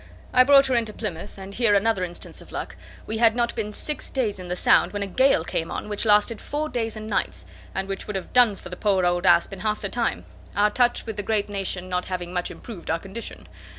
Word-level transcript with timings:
I 0.33 0.43
brought 0.43 0.65
her 0.65 0.73
into 0.73 0.93
Plymouth; 0.93 1.37
and 1.37 1.53
here 1.53 1.75
another 1.75 2.03
instance 2.03 2.41
of 2.41 2.51
luck. 2.51 2.75
We 3.05 3.19
had 3.19 3.35
not 3.35 3.53
been 3.53 3.71
six 3.71 4.11
hours 4.17 4.39
in 4.39 4.47
the 4.47 4.55
Sound, 4.55 4.93
when 4.93 5.03
a 5.03 5.05
gale 5.05 5.43
came 5.43 5.69
on, 5.69 5.89
which 5.89 6.05
lasted 6.05 6.41
four 6.41 6.69
days 6.69 6.95
and 6.97 7.07
nights, 7.07 7.45
and 7.75 7.87
which 7.87 8.07
would 8.07 8.15
have 8.15 8.33
done 8.33 8.55
for 8.55 8.71
poor 8.71 9.05
old 9.05 9.27
Asp 9.27 9.53
in 9.53 9.59
half 9.59 9.79
the 9.81 9.89
time; 9.89 10.25
our 10.55 10.71
touch 10.71 11.05
with 11.05 11.17
the 11.17 11.21
Great 11.21 11.49
Nation 11.49 11.87
not 11.87 12.05
having 12.05 12.33
much 12.33 12.49
improved 12.49 12.89
our 12.89 12.97
condition. 12.97 13.47